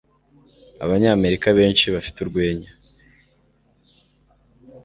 [0.83, 2.71] Abanyamerika benshi bafite urwenya.